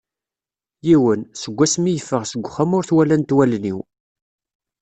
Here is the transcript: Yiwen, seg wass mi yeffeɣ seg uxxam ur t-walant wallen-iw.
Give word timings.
Yiwen, 0.87 1.21
seg 1.41 1.53
wass 1.57 1.73
mi 1.81 1.91
yeffeɣ 1.93 2.23
seg 2.27 2.39
uxxam 2.45 2.71
ur 2.77 2.83
t-walant 2.85 3.35
wallen-iw. 3.35 3.79